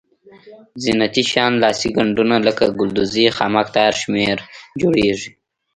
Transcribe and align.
زینتي 0.83 1.23
شیان 1.29 1.53
لاسي 1.63 1.89
ګنډونه 1.95 2.35
لکه 2.47 2.65
ګلدوزي 2.79 3.25
خامک 3.35 3.67
تار 3.75 3.93
شمېر 4.01 4.37
جوړیږي. 4.81 5.29